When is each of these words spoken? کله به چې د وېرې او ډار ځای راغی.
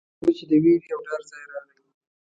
کله 0.17 0.21
به 0.25 0.31
چې 0.37 0.45
د 0.49 0.53
وېرې 0.63 0.89
او 0.95 1.01
ډار 1.05 1.21
ځای 1.31 1.43
راغی. 1.51 1.79